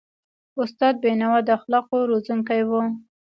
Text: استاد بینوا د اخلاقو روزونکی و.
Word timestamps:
استاد 0.61 0.95
بینوا 1.03 1.39
د 1.47 1.49
اخلاقو 1.57 1.97
روزونکی 2.11 2.61
و. 2.69 2.71